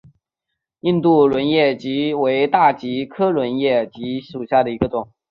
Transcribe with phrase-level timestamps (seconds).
[0.79, 5.11] 印度轮叶戟为大戟科轮叶戟属下的一个种。